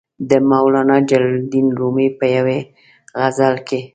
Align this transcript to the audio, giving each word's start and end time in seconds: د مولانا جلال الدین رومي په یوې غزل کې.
د 0.29 0.31
مولانا 0.49 0.97
جلال 1.09 1.33
الدین 1.41 1.67
رومي 1.79 2.07
په 2.19 2.25
یوې 2.35 2.59
غزل 3.19 3.55
کې. 3.67 3.81